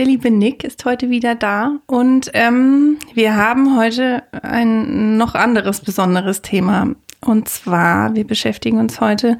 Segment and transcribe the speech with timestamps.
[0.00, 5.80] Der liebe Nick ist heute wieder da und ähm, wir haben heute ein noch anderes
[5.82, 6.94] besonderes Thema.
[7.20, 9.36] Und zwar, wir beschäftigen uns heute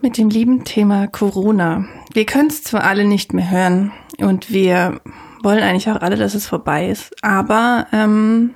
[0.00, 1.84] mit dem lieben Thema Corona.
[2.14, 4.98] Wir können es zwar alle nicht mehr hören und wir
[5.42, 8.54] wollen eigentlich auch alle, dass es vorbei ist, aber ähm,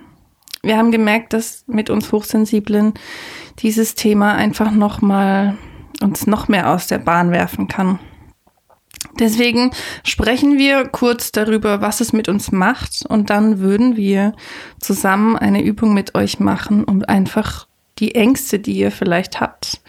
[0.62, 2.94] wir haben gemerkt, dass mit uns Hochsensiblen
[3.58, 5.58] dieses Thema einfach noch mal
[6.00, 7.98] uns noch mehr aus der Bahn werfen kann.
[9.18, 9.72] Deswegen
[10.04, 14.32] sprechen wir kurz darüber, was es mit uns macht und dann würden wir
[14.80, 17.66] zusammen eine Übung mit euch machen, um einfach
[17.98, 19.82] die Ängste, die ihr vielleicht habt,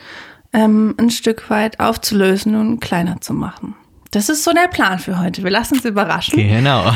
[0.51, 3.75] ähm, ein Stück weit aufzulösen und kleiner zu machen.
[4.11, 5.43] Das ist so der Plan für heute.
[5.43, 6.37] Wir lassen uns überraschen.
[6.37, 6.91] Genau.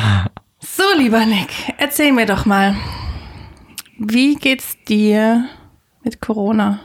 [0.60, 2.76] So, lieber Nick, erzähl mir doch mal,
[3.98, 5.46] wie geht's dir
[6.04, 6.80] mit Corona?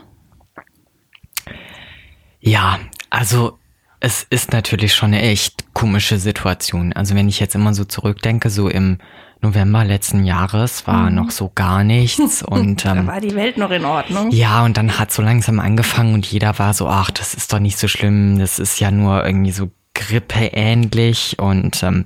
[2.39, 3.59] Ja, also
[4.03, 6.91] es ist natürlich schon eine echt komische Situation.
[6.91, 8.97] Also wenn ich jetzt immer so zurückdenke, so im
[9.39, 11.15] November letzten Jahres war mhm.
[11.15, 14.29] noch so gar nichts und ähm, da war die Welt noch in Ordnung.
[14.31, 17.59] Ja, und dann hat so langsam angefangen und jeder war so, ach, das ist doch
[17.59, 22.05] nicht so schlimm, das ist ja nur irgendwie so Grippe ähnlich und ähm,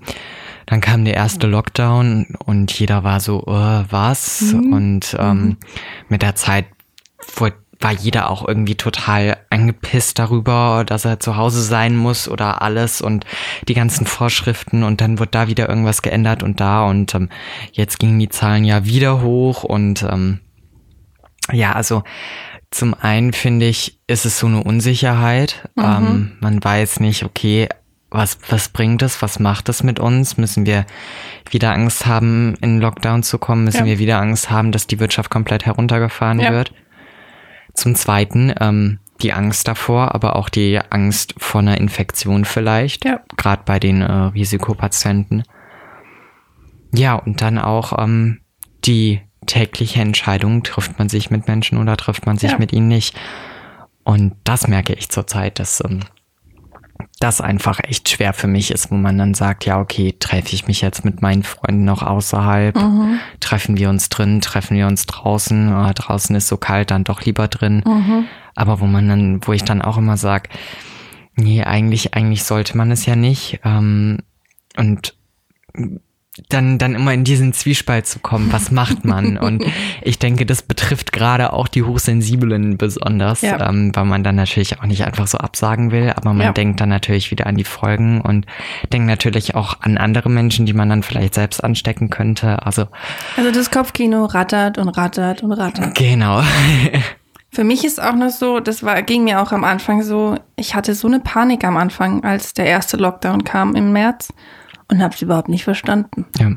[0.68, 4.54] dann kam der erste Lockdown und jeder war so, oh, was?
[4.54, 4.74] Mhm.
[4.74, 5.58] Und ähm, mhm.
[6.10, 6.68] mit der Zeit
[7.38, 12.62] wurde war jeder auch irgendwie total angepisst darüber, dass er zu Hause sein muss oder
[12.62, 13.26] alles und
[13.68, 17.30] die ganzen Vorschriften und dann wird da wieder irgendwas geändert und da und ähm,
[17.72, 20.40] jetzt gingen die Zahlen ja wieder hoch und ähm,
[21.52, 22.04] ja, also
[22.72, 25.70] zum einen finde ich, ist es so eine Unsicherheit.
[25.76, 25.84] Mhm.
[25.84, 27.70] Ähm, man weiß nicht, okay,
[28.10, 30.38] was, was bringt es, was macht es mit uns?
[30.38, 30.86] Müssen wir
[31.50, 33.64] wieder Angst haben, in Lockdown zu kommen?
[33.66, 33.86] Müssen ja.
[33.86, 36.52] wir wieder Angst haben, dass die Wirtschaft komplett heruntergefahren ja.
[36.52, 36.74] wird?
[37.78, 43.22] Zum Zweiten ähm, die Angst davor, aber auch die Angst vor einer Infektion vielleicht, ja.
[43.38, 45.44] gerade bei den äh, Risikopatienten.
[46.92, 48.40] Ja, und dann auch ähm,
[48.84, 52.58] die tägliche Entscheidung, trifft man sich mit Menschen oder trifft man sich ja.
[52.58, 53.16] mit ihnen nicht.
[54.04, 56.00] Und das merke ich zurzeit, dass ähm,
[57.20, 60.68] das einfach echt schwer für mich ist, wo man dann sagt, ja, okay, treffe ich
[60.68, 62.76] mich jetzt mit meinen Freunden noch außerhalb?
[62.76, 63.20] Mhm.
[63.40, 64.42] Treffen wir uns drin?
[64.42, 65.74] Treffen wir uns draußen?
[65.74, 67.84] Oh, draußen ist so kalt, dann doch lieber drin.
[67.86, 68.26] Mhm.
[68.56, 70.50] Aber wo man dann, wo ich dann auch immer sage,
[71.36, 73.60] nee, eigentlich, eigentlich sollte man es ja nicht.
[73.64, 74.20] Ähm,
[74.76, 75.16] und
[76.50, 78.52] dann, dann immer in diesen Zwiespalt zu kommen.
[78.52, 79.38] Was macht man?
[79.38, 79.66] Und
[80.02, 83.70] ich denke, das betrifft gerade auch die Hochsensiblen besonders, ja.
[83.70, 86.52] ähm, weil man dann natürlich auch nicht einfach so absagen will, aber man ja.
[86.54, 88.46] denkt dann natürlich wieder an die Folgen und
[88.92, 92.66] denkt natürlich auch an andere Menschen, die man dann vielleicht selbst anstecken könnte.
[92.66, 92.88] Also,
[93.36, 95.96] also das Kopfkino rattert und rattert und rattert.
[95.96, 96.42] Genau.
[97.50, 100.76] Für mich ist auch noch so, das war, ging mir auch am Anfang so, ich
[100.76, 104.34] hatte so eine Panik am Anfang, als der erste Lockdown kam im März
[104.90, 106.26] und habe es überhaupt nicht verstanden.
[106.38, 106.52] Ja.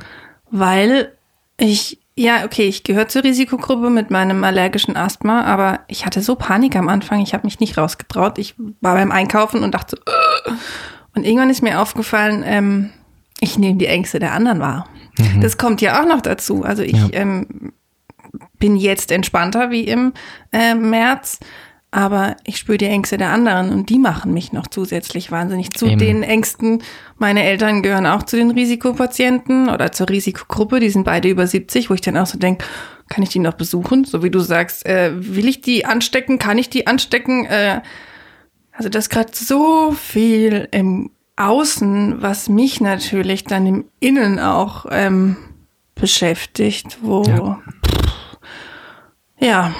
[0.51, 1.13] Weil
[1.57, 6.35] ich, ja, okay, ich gehöre zur Risikogruppe mit meinem allergischen Asthma, aber ich hatte so
[6.35, 8.39] Panik am Anfang, ich habe mich nicht rausgetraut.
[8.39, 10.55] Ich war beim Einkaufen und dachte so,
[11.15, 12.91] und irgendwann ist mir aufgefallen, ähm,
[13.41, 14.87] ich nehme die Ängste der anderen wahr.
[15.19, 15.41] Mhm.
[15.41, 16.63] Das kommt ja auch noch dazu.
[16.63, 17.09] Also ich ja.
[17.13, 17.73] ähm,
[18.59, 20.13] bin jetzt entspannter wie im
[20.53, 21.41] äh, März,
[21.91, 25.73] aber ich spüre die Ängste der anderen und die machen mich noch zusätzlich wahnsinnig.
[25.73, 25.99] Zu Eben.
[25.99, 26.83] den Ängsten,
[27.21, 31.91] meine Eltern gehören auch zu den Risikopatienten oder zur Risikogruppe, die sind beide über 70,
[31.91, 32.65] wo ich dann auch so denke,
[33.11, 34.05] kann ich die noch besuchen?
[34.05, 37.45] So wie du sagst, äh, will ich die anstecken, kann ich die anstecken?
[37.45, 37.83] Äh,
[38.73, 44.87] also das ist gerade so viel im Außen, was mich natürlich dann im Innen auch
[44.91, 45.37] ähm,
[45.95, 47.61] beschäftigt, wo ja.
[49.39, 49.75] ja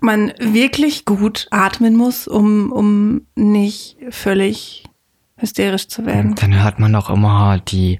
[0.00, 4.85] man wirklich gut atmen muss, um, um nicht völlig
[5.38, 6.34] hysterisch zu werden.
[6.34, 7.98] Dann hört man auch immer die,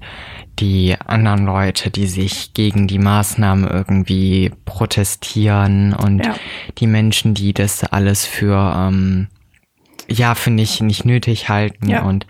[0.59, 6.35] die anderen Leute, die sich gegen die Maßnahmen irgendwie protestieren und ja.
[6.79, 9.27] die Menschen, die das alles für, ähm,
[10.07, 12.01] ja, für nicht, nicht nötig halten ja.
[12.01, 12.25] und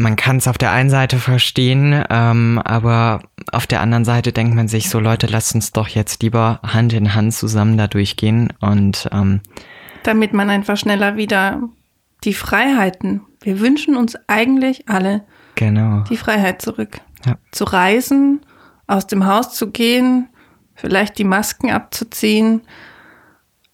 [0.00, 3.20] man kann es auf der einen Seite verstehen, ähm, aber
[3.52, 6.94] auf der anderen Seite denkt man sich so, Leute, lasst uns doch jetzt lieber Hand
[6.94, 9.42] in Hand zusammen da durchgehen und ähm,
[10.02, 11.60] damit man einfach schneller wieder
[12.24, 13.22] die Freiheiten.
[13.40, 15.24] Wir wünschen uns eigentlich alle
[15.54, 16.04] genau.
[16.04, 17.00] die Freiheit zurück.
[17.24, 17.36] Ja.
[17.52, 18.40] Zu reisen,
[18.86, 20.28] aus dem Haus zu gehen,
[20.74, 22.62] vielleicht die Masken abzuziehen,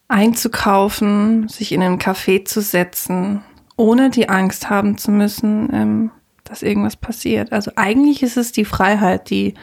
[0.09, 3.43] einzukaufen, sich in einen Café zu setzen,
[3.77, 6.11] ohne die Angst haben zu müssen, ähm,
[6.45, 7.53] dass irgendwas passiert.
[7.53, 9.55] Also eigentlich ist es die Freiheit, die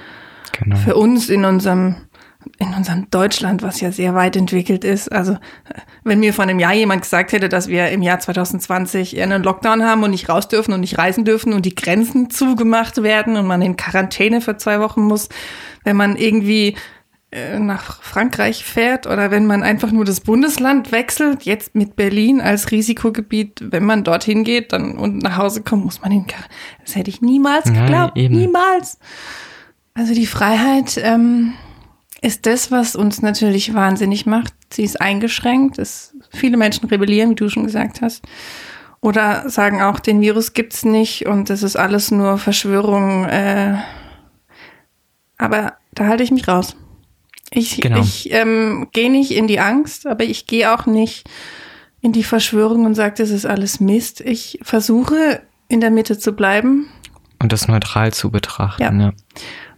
[0.52, 0.76] genau.
[0.78, 1.96] für uns in unserem
[2.60, 5.12] in unserem Deutschland, was ja sehr weit entwickelt ist.
[5.12, 5.38] Also
[6.04, 9.84] wenn mir vor einem Jahr jemand gesagt hätte, dass wir im Jahr 2020 einen Lockdown
[9.84, 13.48] haben und nicht raus dürfen und nicht reisen dürfen und die Grenzen zugemacht werden und
[13.48, 15.30] man in Quarantäne für zwei Wochen muss,
[15.84, 16.76] wenn man irgendwie
[17.34, 22.40] äh, nach Frankreich fährt oder wenn man einfach nur das Bundesland wechselt, jetzt mit Berlin
[22.40, 26.54] als Risikogebiet, wenn man dorthin geht dann und nach Hause kommt, muss man in Quarantäne.
[26.86, 28.18] Das hätte ich niemals geglaubt.
[28.18, 29.00] Ja, niemals.
[29.96, 31.54] Also die Freiheit, ähm,
[32.24, 34.54] ist das, was uns natürlich wahnsinnig macht.
[34.72, 35.78] Sie ist eingeschränkt.
[35.78, 38.24] Es, viele Menschen rebellieren, wie du schon gesagt hast.
[39.02, 43.26] Oder sagen auch, den Virus gibt's nicht und das ist alles nur Verschwörung.
[43.26, 43.76] Äh,
[45.38, 46.78] aber da halte ich mich raus.
[47.52, 48.00] Ich, genau.
[48.00, 51.30] ich ähm, gehe nicht in die Angst, aber ich gehe auch nicht
[52.00, 54.22] in die Verschwörung und sage, das ist alles Mist.
[54.22, 56.88] Ich versuche in der Mitte zu bleiben.
[57.42, 58.82] Und das neutral zu betrachten.
[58.82, 59.08] Ja.
[59.08, 59.14] ja.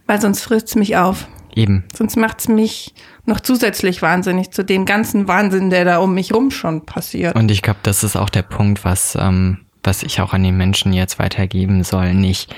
[0.06, 1.26] Weil sonst frisst es mich auf.
[1.56, 1.84] Eben.
[1.92, 2.94] Sonst macht es mich
[3.24, 7.34] noch zusätzlich wahnsinnig zu dem ganzen Wahnsinn, der da um mich rum schon passiert.
[7.34, 10.58] Und ich glaube, das ist auch der Punkt, was, ähm, was ich auch an den
[10.58, 12.12] Menschen jetzt weitergeben soll.
[12.12, 12.54] Nicht,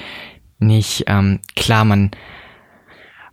[0.59, 2.11] nicht, ähm, klar, man,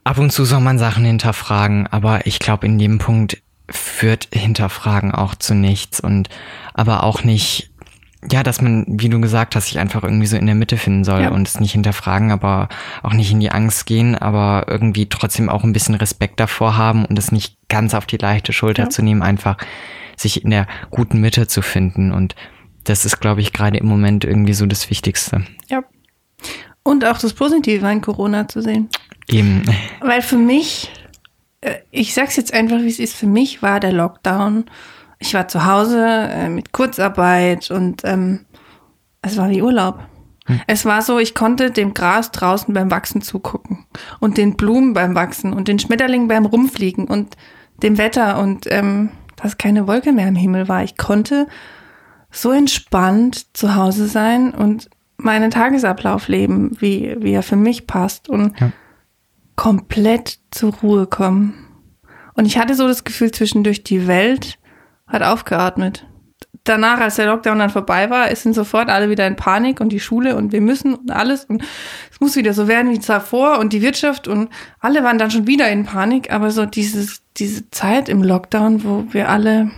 [0.04, 5.12] ab und zu soll man Sachen hinterfragen, aber ich glaube, in dem Punkt führt Hinterfragen
[5.14, 6.30] auch zu nichts und
[6.76, 7.72] aber auch nicht
[8.32, 11.04] ja, dass man, wie du gesagt hast, sich einfach irgendwie so in der Mitte finden
[11.04, 11.30] soll ja.
[11.30, 12.70] und es nicht hinterfragen, aber
[13.04, 17.06] auch nicht in die Angst gehen, aber irgendwie trotzdem auch ein bisschen Respekt davor haben
[17.06, 18.90] und es nicht ganz auf die leichte Schulter ja.
[18.90, 19.58] zu nehmen, einfach
[20.18, 22.12] sich in der guten Mitte zu finden.
[22.12, 22.36] Und
[22.84, 25.46] das ist, glaube ich, gerade im Moment irgendwie so das Wichtigste.
[25.70, 25.84] Ja.
[26.84, 28.90] Und auch das Positive an Corona zu sehen.
[29.28, 29.64] Eben.
[30.02, 30.92] Weil für mich,
[31.62, 34.66] äh, ich sag's jetzt einfach, wie es ist, für mich war der Lockdown
[35.20, 38.46] ich war zu Hause äh, mit Kurzarbeit und ähm,
[39.22, 40.00] es war wie Urlaub.
[40.46, 40.62] Hm.
[40.68, 43.86] Es war so, ich konnte dem Gras draußen beim Wachsen zugucken
[44.20, 47.36] und den Blumen beim Wachsen und den Schmetterlingen beim Rumfliegen und
[47.82, 50.84] dem Wetter und ähm, dass keine Wolke mehr im Himmel war.
[50.84, 51.48] Ich konnte
[52.32, 58.30] so entspannt zu Hause sein und meinen Tagesablauf leben, wie, wie er für mich passt
[58.30, 58.72] und ja.
[59.56, 61.54] komplett zur Ruhe kommen.
[62.34, 64.60] Und ich hatte so das Gefühl, zwischendurch die Welt
[65.08, 66.06] hat aufgeatmet.
[66.64, 70.00] Danach, als der Lockdown dann vorbei war, sind sofort alle wieder in Panik und die
[70.00, 71.64] Schule und wir müssen und alles und
[72.12, 74.50] es muss wieder so werden wie zuvor und die Wirtschaft und
[74.80, 79.06] alle waren dann schon wieder in Panik, aber so dieses, diese Zeit im Lockdown, wo
[79.12, 79.70] wir alle,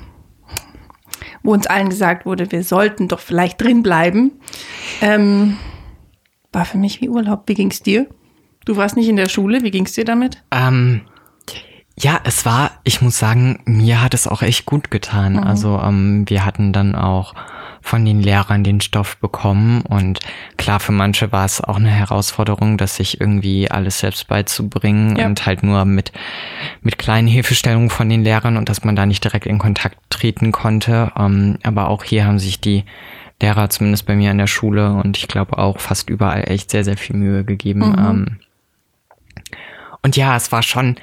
[1.44, 4.39] wo uns allen gesagt wurde, wir sollten doch vielleicht drin bleiben,
[5.01, 5.57] ähm,
[6.53, 7.44] war für mich wie Urlaub.
[7.47, 8.07] Wie ging's dir?
[8.65, 10.44] Du warst nicht in der Schule, wie ging's dir damit?
[10.51, 11.01] Ähm,
[11.99, 15.33] ja, es war, ich muss sagen, mir hat es auch echt gut getan.
[15.33, 15.44] Mhm.
[15.44, 17.33] Also ähm, wir hatten dann auch
[17.81, 20.19] von den Lehrern den Stoff bekommen und
[20.57, 25.25] klar, für manche war es auch eine Herausforderung, das sich irgendwie alles selbst beizubringen ja.
[25.25, 26.11] und halt nur mit,
[26.81, 30.51] mit kleinen Hilfestellungen von den Lehrern und dass man da nicht direkt in Kontakt treten
[30.51, 31.13] konnte.
[31.17, 32.83] Ähm, aber auch hier haben sich die
[33.41, 36.83] Lehrer, zumindest bei mir an der Schule und ich glaube auch fast überall echt sehr,
[36.83, 37.91] sehr viel Mühe gegeben.
[37.91, 37.97] Mhm.
[37.97, 38.39] Ähm,
[40.03, 40.98] und ja, es war schon,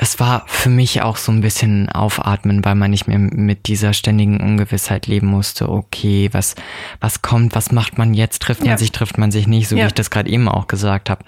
[0.00, 3.92] es war für mich auch so ein bisschen aufatmen, weil man nicht mehr mit dieser
[3.92, 5.68] ständigen Ungewissheit leben musste.
[5.68, 6.54] Okay, was,
[7.00, 8.40] was kommt, was macht man jetzt?
[8.40, 8.78] Trifft man ja.
[8.78, 9.82] sich, trifft man sich nicht, so ja.
[9.82, 11.24] wie ich das gerade eben auch gesagt habe.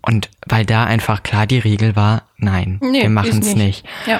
[0.00, 3.56] Und weil da einfach klar die Regel war, nein, nee, wir machen es nicht.
[3.56, 3.86] nicht.
[4.06, 4.18] Ja.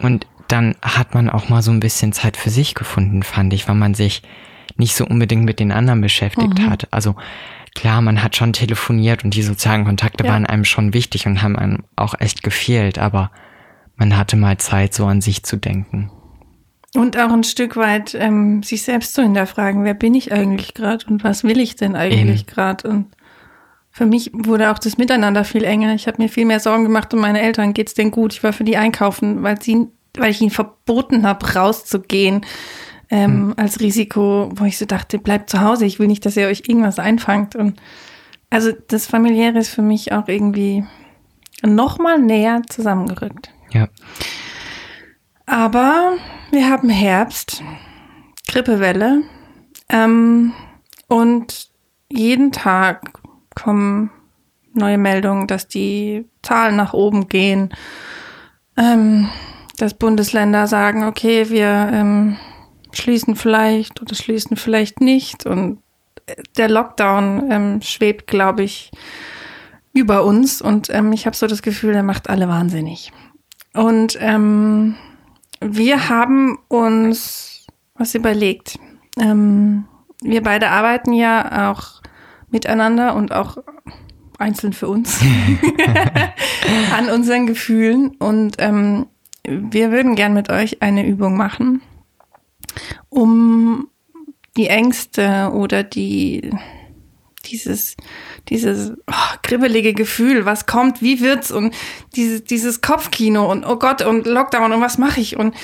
[0.00, 3.68] Und dann hat man auch mal so ein bisschen Zeit für sich gefunden, fand ich,
[3.68, 4.22] weil man sich
[4.78, 6.70] nicht so unbedingt mit den anderen beschäftigt mhm.
[6.70, 6.88] hat.
[6.90, 7.16] Also
[7.74, 10.32] klar, man hat schon telefoniert und die sozialen Kontakte ja.
[10.32, 13.30] waren einem schon wichtig und haben einem auch echt gefehlt, aber
[13.96, 16.10] man hatte mal Zeit, so an sich zu denken.
[16.94, 21.06] Und auch ein Stück weit ähm, sich selbst zu hinterfragen, wer bin ich eigentlich gerade
[21.06, 22.88] und was will ich denn eigentlich gerade?
[22.88, 23.06] Und
[23.92, 25.94] für mich wurde auch das Miteinander viel enger.
[25.94, 27.74] Ich habe mir viel mehr Sorgen gemacht um meine Eltern.
[27.74, 28.32] Geht's denen gut?
[28.32, 29.86] Ich war für die einkaufen, weil sie,
[30.16, 32.44] weil ich ihnen verboten habe, rauszugehen
[33.10, 33.54] ähm, hm.
[33.56, 36.62] als Risiko, wo ich so dachte, bleibt zu Hause, ich will nicht, dass ihr euch
[36.66, 37.56] irgendwas einfangt.
[37.56, 37.80] Und
[38.50, 40.84] also das Familiäre ist für mich auch irgendwie
[41.62, 43.50] nochmal näher zusammengerückt.
[43.72, 43.88] Ja.
[45.46, 46.12] Aber
[46.52, 47.62] wir haben Herbst,
[48.48, 49.22] Grippewelle
[49.88, 50.52] ähm,
[51.08, 51.68] und
[52.08, 53.20] jeden Tag
[53.54, 54.10] kommen
[54.72, 57.74] neue Meldungen, dass die Zahlen nach oben gehen,
[58.76, 59.28] ähm,
[59.76, 62.36] dass Bundesländer sagen, okay, wir ähm,
[62.96, 65.46] schließen vielleicht oder schließen vielleicht nicht.
[65.46, 65.78] Und
[66.56, 68.90] der Lockdown ähm, schwebt, glaube ich,
[69.92, 73.12] über uns und ähm, ich habe so das Gefühl, er macht alle wahnsinnig.
[73.74, 74.94] Und ähm,
[75.60, 78.78] wir haben uns was überlegt.
[79.18, 79.86] Ähm,
[80.22, 82.02] wir beide arbeiten ja auch
[82.50, 83.58] miteinander und auch
[84.38, 85.20] einzeln für uns
[86.96, 88.16] an unseren Gefühlen.
[88.18, 89.06] Und ähm,
[89.44, 91.82] wir würden gern mit euch eine Übung machen,
[93.08, 93.88] um
[94.56, 96.50] die Ängste oder die
[97.46, 97.96] dieses
[98.48, 101.74] dieses oh, kribbelige Gefühl, was kommt, wie wird's und
[102.14, 105.54] dieses dieses Kopfkino und oh Gott und Lockdown und was mache ich und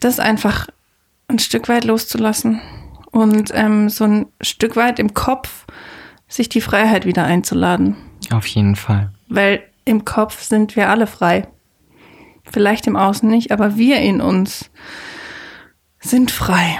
[0.00, 0.68] das einfach
[1.28, 2.60] ein Stück weit loszulassen
[3.10, 5.66] und ähm, so ein Stück weit im Kopf
[6.28, 7.96] sich die Freiheit wieder einzuladen.
[8.32, 9.12] Auf jeden Fall.
[9.28, 11.48] Weil im Kopf sind wir alle frei.
[12.44, 14.70] Vielleicht im Außen nicht, aber wir in uns
[16.00, 16.78] sind frei.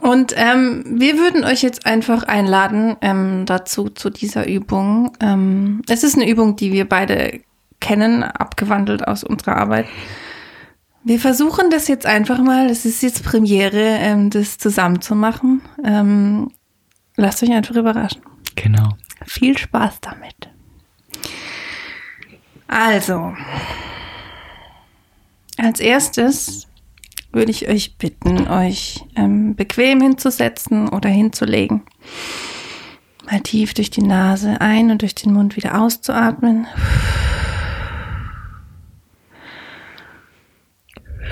[0.00, 5.16] Und ähm, wir würden euch jetzt einfach einladen ähm, dazu, zu dieser Übung.
[5.20, 7.40] Ähm, es ist eine Übung, die wir beide
[7.80, 9.86] kennen, abgewandelt aus unserer Arbeit.
[11.04, 15.62] Wir versuchen das jetzt einfach mal, es ist jetzt Premiere, ähm, das zusammen zu machen.
[15.82, 16.50] Ähm,
[17.16, 18.22] lasst euch einfach überraschen.
[18.56, 18.90] Genau.
[19.26, 20.50] Viel Spaß damit.
[22.66, 23.34] Also,
[25.56, 26.66] als erstes
[27.34, 31.82] würde ich euch bitten, euch ähm, bequem hinzusetzen oder hinzulegen.
[33.26, 36.66] Mal tief durch die Nase ein und durch den Mund wieder auszuatmen.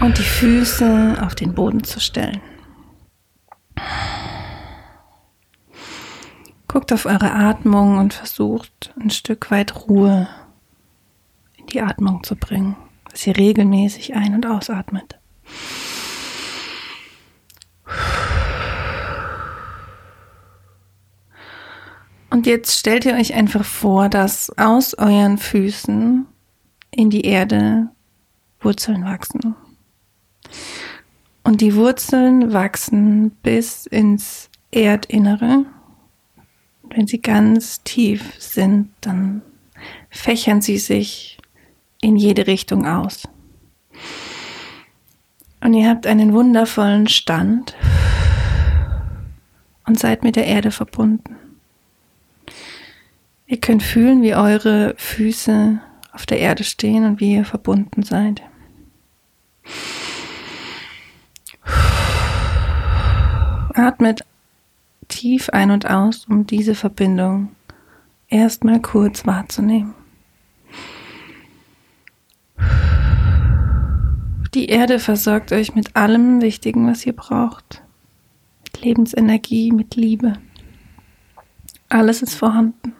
[0.00, 2.40] Und die Füße auf den Boden zu stellen.
[6.66, 10.26] Guckt auf eure Atmung und versucht ein Stück weit Ruhe
[11.56, 12.75] in die Atmung zu bringen,
[13.11, 15.18] dass ihr regelmäßig ein- und ausatmet.
[22.32, 26.24] Und jetzt stellt ihr euch einfach vor, dass aus euren Füßen
[26.90, 27.90] in die Erde
[28.58, 29.54] Wurzeln wachsen.
[31.44, 35.66] Und die Wurzeln wachsen bis ins Erdinnere.
[36.84, 39.42] Wenn sie ganz tief sind, dann
[40.08, 41.36] fächern sie sich
[42.00, 43.28] in jede Richtung aus.
[45.60, 47.76] Und ihr habt einen wundervollen Stand
[49.86, 51.41] und seid mit der Erde verbunden.
[53.46, 55.80] Ihr könnt fühlen, wie eure Füße
[56.12, 58.42] auf der Erde stehen und wie ihr verbunden seid.
[63.75, 64.25] Atmet
[65.08, 67.54] tief ein und aus, um diese Verbindung
[68.28, 69.94] erstmal kurz wahrzunehmen.
[74.54, 77.82] Die Erde versorgt euch mit allem Wichtigen, was ihr braucht.
[78.64, 80.34] Mit Lebensenergie, mit Liebe.
[81.88, 82.94] Alles ist vorhanden.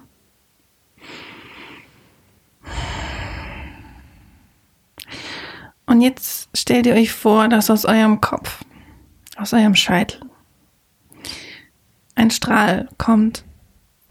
[5.93, 8.65] Und jetzt stellt ihr euch vor, dass aus eurem Kopf,
[9.37, 10.23] aus eurem Scheitel,
[12.15, 13.45] ein Strahl kommt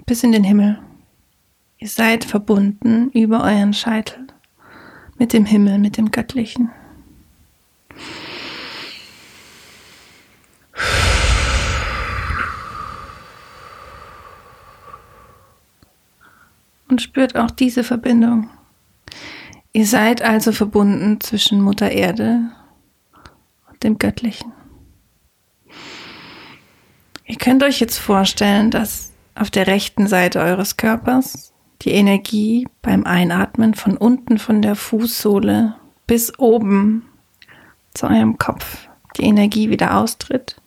[0.06, 0.80] bis in den Himmel.
[1.80, 4.28] Ihr seid verbunden über euren Scheitel
[5.18, 6.70] mit dem Himmel, mit dem Göttlichen.
[16.90, 18.52] Und spürt auch diese Verbindung.
[19.74, 22.52] Ihr seid also verbunden zwischen Mutter Erde
[23.70, 24.52] und dem Göttlichen.
[27.26, 33.06] Ihr könnt euch jetzt vorstellen, dass auf der rechten Seite eures Körpers die Energie beim
[33.06, 37.06] Einatmen von unten von der Fußsohle bis oben
[37.94, 40.58] zu eurem Kopf die Energie wieder austritt.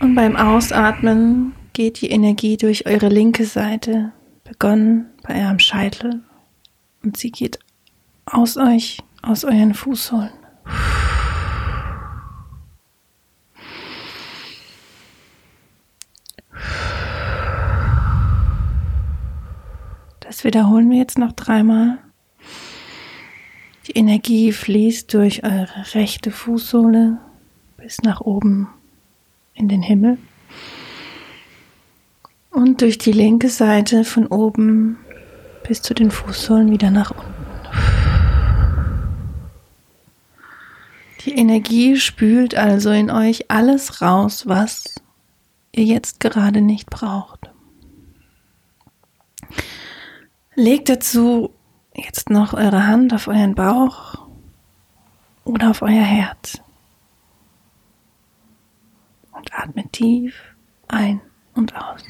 [0.00, 4.12] Und beim Ausatmen geht die Energie durch eure linke Seite,
[4.44, 6.22] begonnen bei eurem Scheitel
[7.02, 7.58] und sie geht
[8.26, 10.30] aus euch, aus euren Fußsohlen.
[20.20, 21.98] Das wiederholen wir jetzt noch dreimal.
[23.86, 27.18] Die Energie fließt durch eure rechte Fußsohle
[27.76, 28.68] bis nach oben
[29.54, 30.18] in den Himmel
[32.50, 34.98] und durch die linke Seite von oben
[35.62, 37.32] bis zu den Fußsohlen wieder nach unten.
[41.24, 44.96] Die Energie spült also in euch alles raus, was
[45.70, 47.50] ihr jetzt gerade nicht braucht.
[50.54, 51.50] Legt dazu
[51.94, 54.26] jetzt noch eure Hand auf euren Bauch
[55.44, 56.60] oder auf euer Herz
[59.32, 60.34] und atmet tief
[60.88, 61.20] ein
[61.54, 62.02] und aus.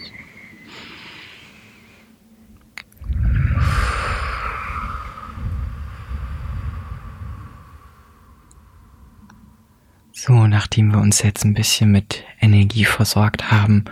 [10.24, 13.86] So, nachdem wir uns jetzt ein bisschen mit Energie versorgt haben,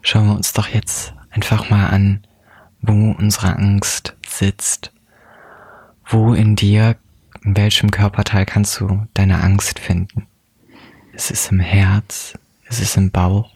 [0.00, 2.24] schauen wir uns doch jetzt einfach mal an,
[2.82, 4.92] wo unsere Angst sitzt.
[6.04, 6.94] Wo in dir,
[7.42, 10.28] in welchem Körperteil kannst du deine Angst finden?
[11.12, 12.38] Ist es im Herz?
[12.68, 13.50] Ist es im Bauch?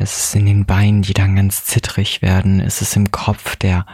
[0.00, 2.58] Ist es in den Beinen, die dann ganz zittrig werden?
[2.58, 3.86] Ist es im Kopf, der,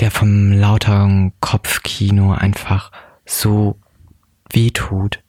[0.00, 2.90] der vom lauteren Kopfkino einfach
[3.26, 3.78] so
[4.52, 5.22] wehtut?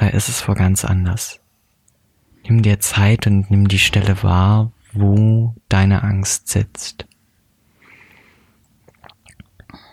[0.00, 1.40] Oder ist es wo ganz anders?
[2.44, 7.06] Nimm dir Zeit und nimm die Stelle wahr, wo deine Angst sitzt.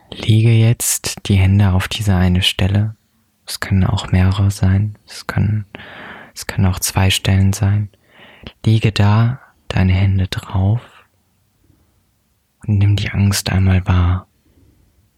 [0.09, 2.95] Lege jetzt die Hände auf diese eine Stelle.
[3.45, 4.97] Es können auch mehrere sein.
[5.05, 5.65] Es können,
[6.33, 7.89] es können auch zwei Stellen sein.
[8.65, 10.81] Lege da deine Hände drauf
[12.65, 14.27] und nimm die Angst einmal wahr.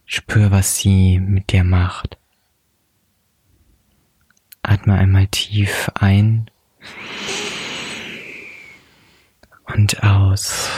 [0.04, 2.19] Spür, was sie mit dir macht.
[4.70, 6.48] Atme einmal tief ein
[9.74, 10.70] und aus.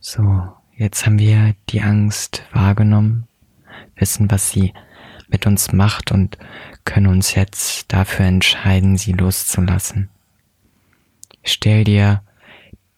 [0.00, 3.28] So, jetzt haben wir die Angst wahrgenommen,
[3.96, 4.72] wissen, was sie
[5.28, 6.38] mit uns macht und
[6.86, 10.08] können uns jetzt dafür entscheiden, sie loszulassen.
[11.42, 12.22] Stell dir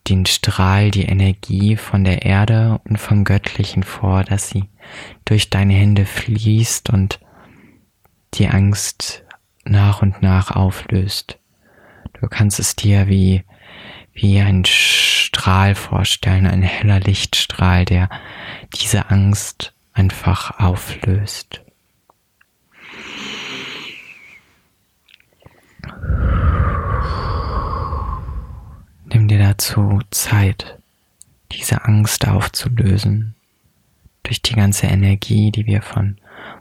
[0.09, 4.65] den Strahl, die Energie von der Erde und vom Göttlichen vor, dass sie
[5.25, 7.21] durch deine Hände fließt und
[8.35, 9.25] die Angst
[9.65, 11.39] nach und nach auflöst.
[12.21, 13.45] Du kannst es dir wie,
[14.13, 18.09] wie ein Strahl vorstellen, ein heller Lichtstrahl, der
[18.75, 21.63] diese Angst einfach auflöst.
[29.13, 30.79] Nimm dir dazu Zeit,
[31.53, 33.35] diese Angst aufzulösen
[34.23, 36.19] durch die ganze Energie, die wir von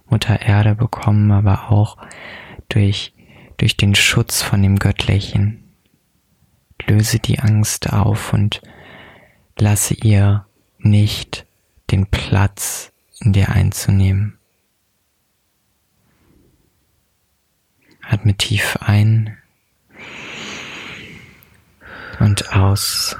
[0.09, 1.97] Mutter Erde bekommen, aber auch
[2.69, 3.13] durch,
[3.57, 5.63] durch den Schutz von dem Göttlichen.
[6.87, 8.61] Löse die Angst auf und
[9.57, 10.45] lasse ihr
[10.77, 11.45] nicht
[11.91, 14.37] den Platz in dir einzunehmen.
[18.07, 19.37] Atme tief ein
[22.19, 23.15] und aus.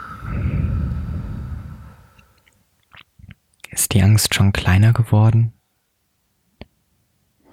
[3.69, 5.53] Ist die Angst schon kleiner geworden?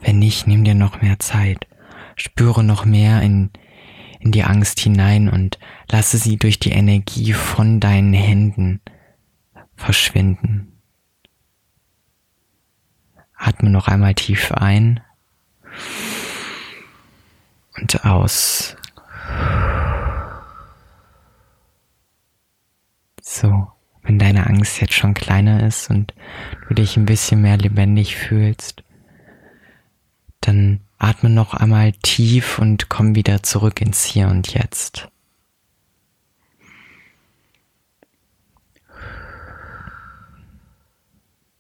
[0.00, 1.66] Wenn nicht, nimm dir noch mehr Zeit.
[2.16, 3.50] Spüre noch mehr in,
[4.20, 5.59] in die Angst hinein und
[5.90, 8.81] lasse sie durch die Energie von deinen Händen
[9.74, 10.81] verschwinden.
[13.37, 15.00] Atme noch einmal tief ein
[17.81, 18.76] und aus.
[23.22, 26.12] So wenn deine Angst jetzt schon kleiner ist und
[26.68, 28.82] du dich ein bisschen mehr lebendig fühlst,
[30.40, 35.08] dann atme noch einmal tief und komm wieder zurück ins Hier und Jetzt.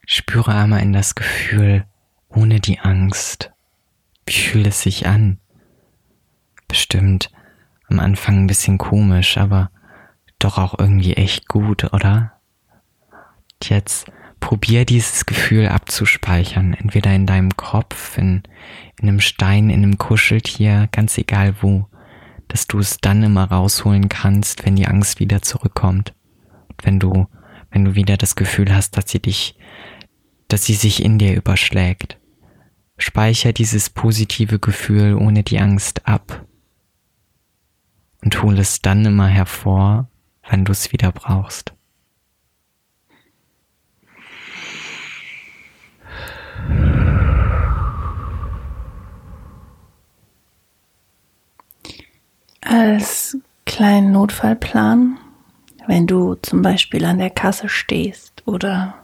[0.04, 1.86] Spüre einmal in das Gefühl
[2.28, 3.52] ohne die Angst.
[4.26, 5.38] Wie fühlt es sich an?
[6.66, 7.30] Bestimmt
[7.88, 9.70] am Anfang ein bisschen komisch, aber
[10.44, 12.32] doch auch irgendwie echt gut, oder?
[13.62, 14.06] Jetzt
[14.40, 18.42] probier dieses Gefühl abzuspeichern, entweder in deinem Kopf, in,
[19.00, 21.86] in einem Stein, in einem Kuscheltier, ganz egal wo,
[22.48, 26.12] dass du es dann immer rausholen kannst, wenn die Angst wieder zurückkommt.
[26.82, 27.28] Wenn du,
[27.70, 29.56] wenn du wieder das Gefühl hast, dass sie dich,
[30.48, 32.18] dass sie sich in dir überschlägt.
[32.98, 36.44] Speicher dieses positive Gefühl ohne die Angst ab
[38.22, 40.08] und hol es dann immer hervor,
[40.52, 41.72] wenn du es wieder brauchst.
[52.60, 55.18] Als kleinen Notfallplan,
[55.86, 58.94] wenn du zum Beispiel an der Kasse stehst oder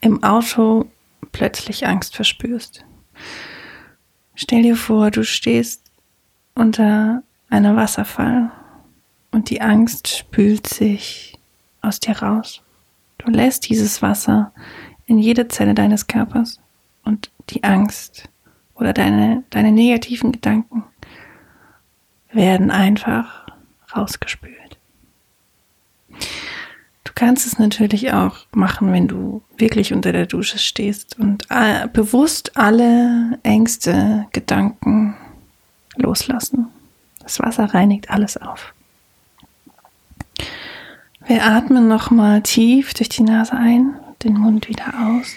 [0.00, 0.90] im Auto
[1.30, 2.84] plötzlich Angst verspürst.
[4.34, 5.92] Stell dir vor, du stehst
[6.54, 8.50] unter einem Wasserfall
[9.38, 11.38] und die Angst spült sich
[11.80, 12.60] aus dir raus.
[13.18, 14.52] Du lässt dieses Wasser
[15.06, 16.58] in jede Zelle deines Körpers
[17.04, 18.28] und die Angst
[18.74, 20.82] oder deine, deine negativen Gedanken
[22.32, 23.46] werden einfach
[23.94, 24.76] rausgespült.
[27.04, 31.86] Du kannst es natürlich auch machen, wenn du wirklich unter der Dusche stehst und äh,
[31.86, 35.16] bewusst alle Ängste, Gedanken
[35.94, 36.66] loslassen.
[37.20, 38.74] Das Wasser reinigt alles auf.
[41.28, 45.34] Wir atmen nochmal tief durch die Nase ein, den Mund wieder aus.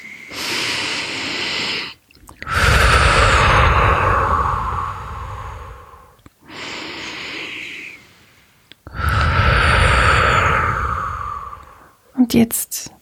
[12.15, 12.93] Und jetzt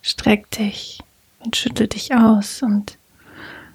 [0.00, 1.00] streck dich
[1.40, 2.96] und schüttel dich aus und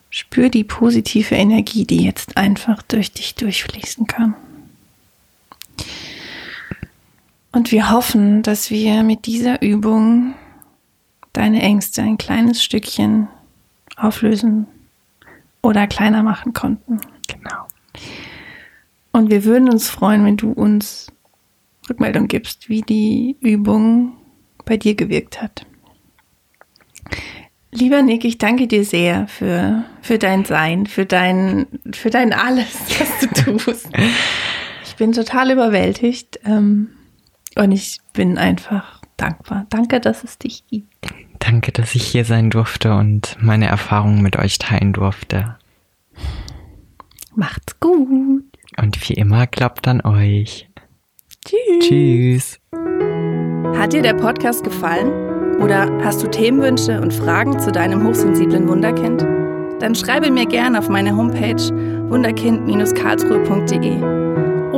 [0.10, 4.34] spür die positive Energie, die jetzt einfach durch dich durchfließen kann.
[7.52, 10.36] Und wir hoffen, dass wir mit dieser Übung
[11.34, 13.28] deine Ängste ein kleines Stückchen
[13.98, 14.68] auflösen
[15.62, 17.02] oder kleiner machen konnten.
[17.28, 17.68] Genau.
[19.12, 21.12] Und wir würden uns freuen, wenn du uns
[21.90, 24.14] Rückmeldung gibst, wie die Übung
[24.64, 25.66] bei dir gewirkt hat.
[27.72, 32.68] Lieber Nick, ich danke dir sehr für, für dein Sein, für dein, für dein alles,
[33.00, 33.90] was du tust.
[34.86, 36.90] ich bin total überwältigt ähm,
[37.56, 39.66] und ich bin einfach dankbar.
[39.70, 41.08] Danke, dass es dich gibt.
[41.40, 45.58] Danke, dass ich hier sein durfte und meine Erfahrungen mit euch teilen durfte.
[47.36, 48.44] Macht's gut.
[48.80, 50.70] Und wie immer klappt an euch.
[51.46, 51.88] Tschüss.
[51.88, 52.60] Tschüss.
[53.78, 55.12] Hat dir der Podcast gefallen?
[55.60, 59.22] Oder hast du Themenwünsche und Fragen zu deinem hochsensiblen Wunderkind?
[59.80, 61.62] Dann schreibe mir gerne auf meine Homepage
[62.10, 64.31] wunderkind-karlsruhe.de